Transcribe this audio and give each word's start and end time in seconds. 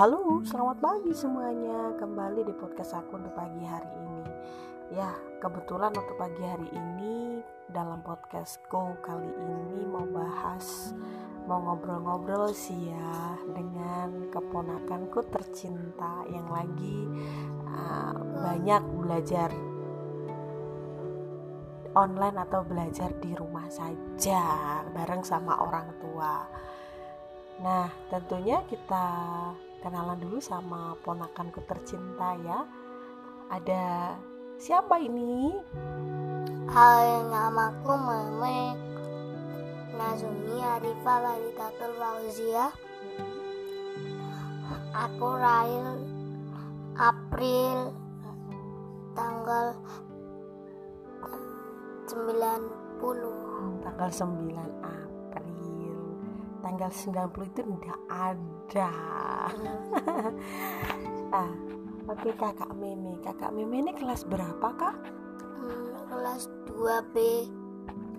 Halo, 0.00 0.40
selamat 0.48 0.80
pagi 0.80 1.12
semuanya. 1.12 1.92
Kembali 2.00 2.40
di 2.48 2.56
podcast 2.56 2.96
aku 2.96 3.20
untuk 3.20 3.36
pagi 3.36 3.60
hari 3.68 3.84
ini. 4.00 4.24
Ya, 4.96 5.12
kebetulan 5.44 5.92
untuk 5.92 6.16
pagi 6.16 6.40
hari 6.40 6.72
ini 6.72 7.44
dalam 7.68 8.00
podcastku 8.00 8.96
kali 9.04 9.28
ini 9.28 9.84
mau 9.84 10.08
bahas 10.08 10.96
mau 11.44 11.60
ngobrol-ngobrol 11.60 12.48
sih 12.56 12.88
ya 12.88 13.36
dengan 13.52 14.32
keponakanku 14.32 15.20
tercinta 15.28 16.24
yang 16.32 16.48
lagi 16.48 17.04
uh, 17.68 18.16
banyak 18.40 18.80
belajar 19.04 19.52
online 21.92 22.40
atau 22.40 22.64
belajar 22.64 23.12
di 23.20 23.36
rumah 23.36 23.68
saja 23.68 24.80
bareng 24.96 25.20
sama 25.20 25.60
orang 25.60 25.92
tua. 26.00 26.48
Nah, 27.60 27.92
tentunya 28.08 28.64
kita 28.64 29.04
kenalan 29.80 30.20
dulu 30.20 30.38
sama 30.40 30.94
ponakanku 31.00 31.64
tercinta 31.64 32.36
ya. 32.44 32.68
Ada 33.50 34.14
siapa 34.60 35.00
ini? 35.00 35.56
Hai, 36.70 37.26
namaku 37.26 37.92
Meme 37.98 38.78
Nazumi 39.96 40.62
Arifah 40.62 41.18
Walitatul 41.18 41.92
Fauzia. 41.98 42.70
Aku 44.94 45.28
lahir 45.34 45.98
April 46.94 47.90
tanggal 49.16 49.74
90 52.06 53.82
Tanggal 53.82 54.10
9 54.12 54.84
April. 54.84 55.09
Tanggal 56.60 56.90
90 56.92 57.50
itu 57.50 57.60
enggak 57.64 58.00
ada. 58.08 58.92
ah, 61.40 61.52
oke 62.08 62.30
Kakak 62.36 62.72
Meme. 62.76 63.20
Kakak 63.24 63.50
Meme 63.52 63.80
ini 63.80 63.92
kelas 63.96 64.28
berapa, 64.28 64.68
Kak? 64.76 64.96
hmm, 65.60 66.08
kelas 66.08 66.48
2B 66.68 67.16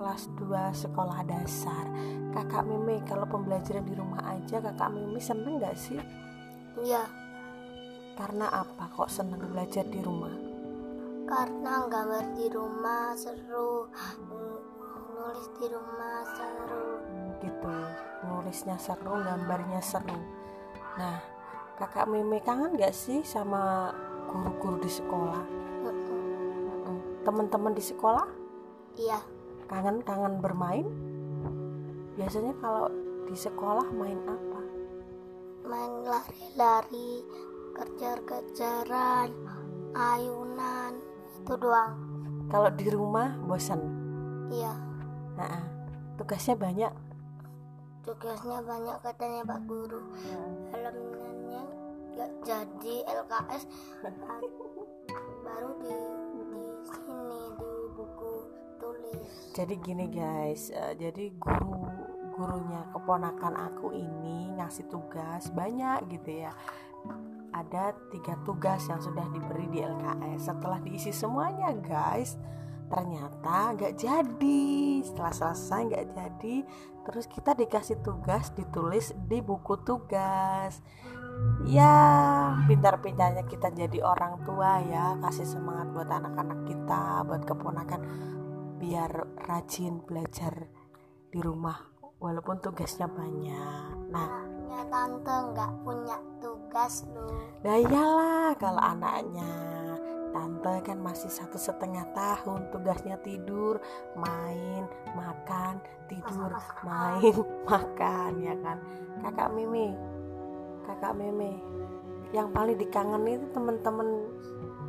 kelas 0.02 0.34
2 0.34 0.74
sekolah 0.74 1.22
dasar. 1.30 1.86
Kakak 2.34 2.66
Meme 2.66 3.06
kalau 3.06 3.30
pembelajaran 3.30 3.86
di 3.86 3.94
rumah 3.94 4.34
aja 4.34 4.58
kakak 4.58 4.90
Meme 4.90 5.22
seneng 5.22 5.62
gak 5.62 5.78
sih? 5.78 6.02
Ya 6.82 7.06
karena 8.22 8.50
apa 8.52 8.92
kok 8.92 9.10
seneng 9.10 9.40
belajar 9.40 9.86
di 9.88 9.98
rumah? 10.04 10.34
Karena 11.26 11.88
gambar 11.88 12.36
di 12.36 12.46
rumah 12.52 13.16
seru 13.16 13.88
nulis 15.16 15.48
di 15.58 15.66
rumah 15.70 16.22
seru 16.34 16.81
gitu. 17.42 17.74
Nulisnya 18.26 18.78
seru 18.78 19.18
gambarnya 19.22 19.82
seru. 19.82 20.18
Nah 20.98 21.20
kakak 21.82 22.06
Meme 22.06 22.38
kangen 22.46 22.78
gak 22.78 22.94
sih 22.94 23.26
sama 23.26 23.90
guru-guru 24.30 24.78
di 24.82 24.92
sekolah? 24.92 25.62
Teman-teman 27.22 27.78
di 27.78 27.84
sekolah? 27.86 28.26
Iya. 28.98 29.22
Kangen 29.70 30.02
kangen 30.02 30.42
bermain? 30.42 30.90
Biasanya 32.18 32.58
kalau 32.58 32.90
di 33.30 33.38
sekolah 33.38 33.88
main 33.94 34.18
apa? 34.26 34.62
Main 35.70 35.94
lari-lari 36.02 37.22
kejar-kejaran 37.78 39.30
ayunan 39.94 40.98
itu 41.40 41.54
doang. 41.62 41.94
Kalau 42.50 42.74
di 42.74 42.90
rumah 42.90 43.38
bosan? 43.46 43.80
Iya. 44.52 44.74
Nah, 45.38 45.62
tugasnya 46.20 46.58
banyak 46.58 46.92
tugasnya 48.02 48.60
banyak 48.66 48.98
katanya 49.06 49.42
pak 49.46 49.62
guru. 49.70 50.02
Elemennya 50.74 51.64
nggak 52.12 52.32
jadi 52.44 52.96
LKS 53.08 53.64
baru 55.46 55.70
di 55.80 55.96
di 56.36 56.62
sini 56.90 57.44
di 57.56 57.72
buku 57.96 58.34
tulis. 58.82 59.54
Jadi 59.54 59.74
gini 59.80 60.06
guys 60.10 60.74
eh, 60.74 60.94
jadi 60.98 61.32
guru 61.38 61.78
gurunya 62.32 62.82
keponakan 62.96 63.54
aku 63.70 63.94
ini 63.94 64.50
ngasih 64.58 64.90
tugas 64.90 65.54
banyak 65.54 66.02
gitu 66.10 66.48
ya. 66.48 66.52
Ada 67.52 67.94
tiga 68.10 68.40
tugas 68.48 68.88
yang 68.88 69.04
sudah 69.04 69.28
diberi 69.30 69.68
di 69.68 69.84
LKS 69.84 70.50
setelah 70.50 70.80
diisi 70.82 71.12
semuanya 71.12 71.76
guys 71.84 72.40
ternyata 72.92 73.72
nggak 73.74 73.96
jadi. 73.96 75.00
Setelah 75.02 75.34
selesai 75.34 75.80
nggak 75.88 76.08
jadi 76.12 76.56
terus 77.02 77.26
kita 77.26 77.58
dikasih 77.58 78.04
tugas 78.06 78.54
ditulis 78.54 79.16
di 79.26 79.40
buku 79.40 79.80
tugas. 79.82 80.84
Ya 81.66 81.96
pintar-pintarnya 82.70 83.48
kita 83.50 83.74
jadi 83.74 84.04
orang 84.04 84.46
tua 84.46 84.84
ya 84.86 85.18
kasih 85.24 85.48
semangat 85.48 85.90
buat 85.96 86.10
anak-anak 86.12 86.60
kita 86.70 87.26
buat 87.26 87.42
keponakan 87.48 88.02
biar 88.78 89.10
rajin 89.48 90.04
belajar 90.06 90.70
di 91.32 91.40
rumah 91.42 91.80
walaupun 92.22 92.62
tugasnya 92.62 93.10
banyak. 93.10 94.14
Nah 94.14 94.30
ya 94.70 94.82
tante 94.92 95.36
nggak 95.56 95.72
punya 95.82 96.18
tugas 96.38 97.08
lu. 97.10 97.26
Nah 97.66 97.76
iyalah 97.82 98.54
kalau 98.62 98.82
anaknya 98.82 99.81
tante 100.32 100.76
kan 100.88 100.98
masih 101.00 101.28
satu 101.28 101.60
setengah 101.60 102.08
tahun 102.16 102.72
tugasnya 102.72 103.20
tidur 103.20 103.78
main 104.16 104.88
makan 105.14 105.84
tidur 106.08 106.52
main 106.84 107.36
makan 107.70 108.32
ya 108.40 108.56
kan? 108.64 108.78
Kakak 109.22 109.52
Mimi 109.54 110.12
kakak 110.86 111.14
Meme 111.16 111.62
yang 112.32 112.48
paling 112.56 112.80
dikangen 112.80 113.28
itu 113.28 113.48
temen-temen 113.52 114.08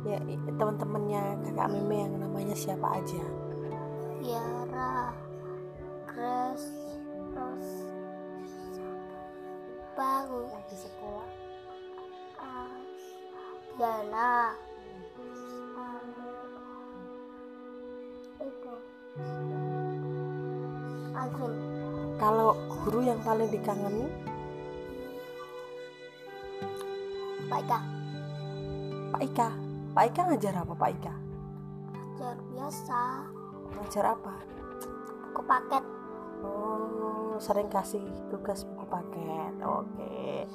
ya 0.03 0.19
teman-temannya 0.59 1.23
kakak 1.47 1.67
Meme 1.71 1.95
yang 2.07 2.13
namanya 2.19 2.55
siapa 2.55 2.99
aja? 2.99 3.23
Tiara 4.23 5.11
Grace 6.07 6.69
terus 7.33 7.69
baru 9.93 10.49
di 10.69 10.77
sekolah. 10.77 11.29
Ah, 12.41 12.77
Diana 13.77 14.53
Alvin 21.13 21.53
kalau 22.17 22.55
guru 22.69 23.05
yang 23.05 23.19
paling 23.21 23.49
dikangeni? 23.49 24.07
Pak 27.49 27.59
Ika. 27.69 27.79
Pak 29.13 29.21
Ika. 29.21 29.49
Pak 29.93 30.03
Ika 30.09 30.21
ngajar 30.25 30.53
apa 30.57 30.73
Pak 30.73 30.89
Ika? 30.97 31.13
Ajar 31.93 32.37
biasa. 32.53 33.01
Ngajar 33.73 34.05
apa? 34.17 34.33
Buku 35.33 35.41
paket. 35.49 35.83
Oh, 36.45 37.37
sering 37.41 37.69
kasih 37.69 38.05
tugas 38.29 38.65
buku 38.69 38.85
paket. 38.85 39.53
Oke. 39.65 40.45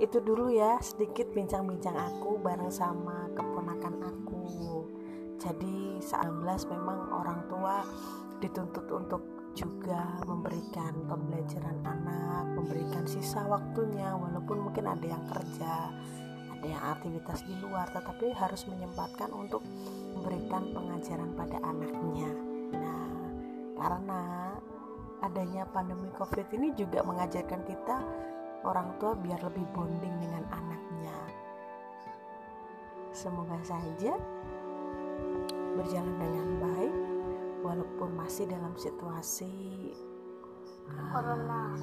Itu 0.00 0.18
dulu 0.24 0.48
ya 0.50 0.80
sedikit 0.80 1.28
bincang-bincang 1.36 1.94
aku 1.94 2.40
bareng 2.40 2.72
sama 2.72 3.28
keponakan 3.36 3.94
aku. 4.00 4.42
Jadi 5.36 5.83
19 6.00 6.72
memang 6.72 6.98
orang 7.12 7.40
tua 7.50 7.84
dituntut 8.38 8.86
untuk 8.90 9.22
juga 9.54 10.18
memberikan 10.26 11.06
pembelajaran 11.06 11.78
anak, 11.86 12.44
memberikan 12.58 13.06
sisa 13.06 13.46
waktunya 13.46 14.10
walaupun 14.14 14.66
mungkin 14.66 14.90
ada 14.90 15.06
yang 15.06 15.22
kerja, 15.30 15.94
ada 16.50 16.66
yang 16.66 16.82
aktivitas 16.98 17.46
di 17.46 17.54
luar 17.62 17.86
tetapi 17.94 18.34
harus 18.34 18.66
menyempatkan 18.66 19.30
untuk 19.30 19.62
memberikan 20.18 20.74
pengajaran 20.74 21.30
pada 21.38 21.62
anaknya. 21.62 22.30
Nah, 22.74 23.06
karena 23.78 24.22
adanya 25.22 25.62
pandemi 25.70 26.10
covid 26.18 26.50
ini 26.50 26.74
juga 26.74 27.06
mengajarkan 27.06 27.62
kita 27.62 27.96
orang 28.66 28.98
tua 28.98 29.14
biar 29.14 29.38
lebih 29.46 29.64
bonding 29.70 30.14
dengan 30.18 30.44
anaknya 30.50 30.74
semoga 33.14 33.56
saja 33.62 34.18
berjalan 35.74 36.16
dengan 36.18 36.48
baik 36.62 36.94
walaupun 37.64 38.08
masih 38.14 38.46
dalam 38.46 38.74
situasi 38.76 39.94
uh, 40.90 41.10
Corona. 41.10 41.74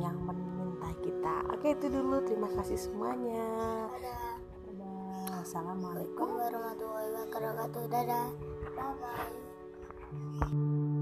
yang 0.00 0.16
mengintai 0.24 0.96
kita. 1.04 1.34
Oke 1.52 1.76
itu 1.76 1.86
dulu. 1.86 2.22
Terima 2.24 2.48
kasih 2.58 2.78
semuanya. 2.78 3.46
Dadah. 3.92 5.40
Assalamualaikum. 5.42 6.28
Warahmatullahi 6.36 7.08
wabarakatuh. 7.30 7.82
Dadah. 7.90 8.26
Bye 8.74 8.94
bye 9.00 10.94